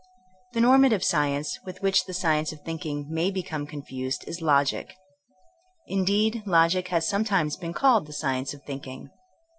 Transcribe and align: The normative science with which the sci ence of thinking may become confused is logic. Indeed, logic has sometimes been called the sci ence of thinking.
The 0.53 0.61
normative 0.61 1.03
science 1.03 1.59
with 1.63 1.83
which 1.83 2.05
the 2.05 2.13
sci 2.15 2.33
ence 2.35 2.51
of 2.51 2.61
thinking 2.61 3.05
may 3.07 3.29
become 3.29 3.67
confused 3.67 4.23
is 4.27 4.41
logic. 4.41 4.95
Indeed, 5.85 6.41
logic 6.47 6.87
has 6.87 7.07
sometimes 7.07 7.55
been 7.55 7.73
called 7.73 8.07
the 8.07 8.13
sci 8.13 8.33
ence 8.35 8.51
of 8.55 8.63
thinking. 8.63 9.11